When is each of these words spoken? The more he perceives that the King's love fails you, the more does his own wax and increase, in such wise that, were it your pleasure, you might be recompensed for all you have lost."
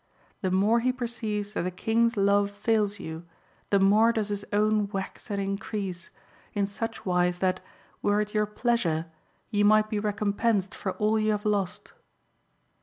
The 0.41 0.49
more 0.49 0.79
he 0.79 0.91
perceives 0.91 1.53
that 1.53 1.61
the 1.61 1.69
King's 1.69 2.17
love 2.17 2.49
fails 2.49 2.99
you, 2.99 3.23
the 3.69 3.79
more 3.79 4.11
does 4.11 4.29
his 4.29 4.43
own 4.51 4.87
wax 4.87 5.29
and 5.29 5.39
increase, 5.39 6.09
in 6.55 6.65
such 6.65 7.05
wise 7.05 7.37
that, 7.37 7.59
were 8.01 8.19
it 8.19 8.33
your 8.33 8.47
pleasure, 8.47 9.05
you 9.51 9.63
might 9.63 9.91
be 9.91 9.99
recompensed 9.99 10.73
for 10.73 10.93
all 10.93 11.19
you 11.19 11.29
have 11.33 11.45
lost." 11.45 11.93